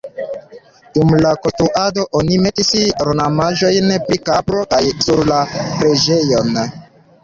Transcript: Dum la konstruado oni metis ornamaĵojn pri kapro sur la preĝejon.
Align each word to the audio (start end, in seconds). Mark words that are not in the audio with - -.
Dum 0.95 1.11
la 1.25 1.33
konstruado 1.43 2.07
oni 2.21 2.41
metis 2.47 2.73
ornamaĵojn 3.07 3.95
pri 4.09 4.21
kapro 4.33 4.67
sur 5.09 5.27
la 5.33 5.41
preĝejon. 5.65 6.65